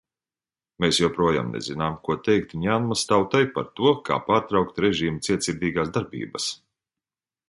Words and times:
Mēs 0.83 0.99
joprojām 0.99 1.51
nezinām, 1.57 1.97
ko 2.07 2.15
teikt 2.27 2.55
Mjanmas 2.63 3.03
tautai 3.11 3.41
par 3.57 3.67
to, 3.81 3.93
kā 4.09 4.17
pārtraukt 4.31 4.81
režīma 4.87 5.23
cietsirdīgās 5.29 5.93
darbības. 5.99 6.49